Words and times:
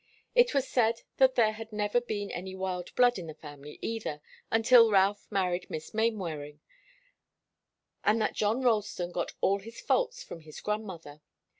It 0.33 0.55
was 0.55 0.67
said 0.67 1.03
that 1.17 1.35
there 1.35 1.51
had 1.51 1.71
never 1.71 2.01
been 2.01 2.31
any 2.31 2.55
wild 2.55 2.89
blood 2.95 3.19
in 3.19 3.27
the 3.27 3.35
family 3.35 3.77
either, 3.83 4.19
until 4.49 4.89
Ralph 4.89 5.27
married 5.29 5.69
Miss 5.69 5.93
Mainwaring, 5.93 6.59
and 8.03 8.19
that 8.19 8.33
John 8.33 8.63
Ralston 8.63 9.11
got 9.11 9.33
all 9.41 9.59
his 9.59 9.79
faults 9.79 10.23
from 10.23 10.41
his 10.41 10.59
grandmother. 10.59 11.21